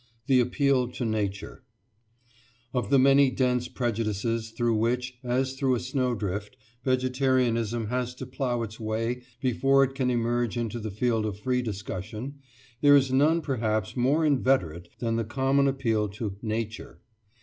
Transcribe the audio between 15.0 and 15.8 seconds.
the common